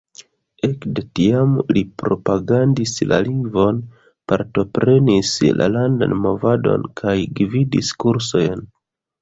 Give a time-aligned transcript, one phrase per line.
[0.67, 3.81] Ekde tiam li propagandis la lingvon,
[4.33, 8.67] partoprenis la landan movadon kaj gvidis kursojn.